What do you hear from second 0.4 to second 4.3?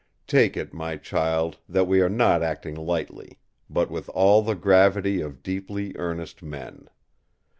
it, my child, that we are not acting lightly; but with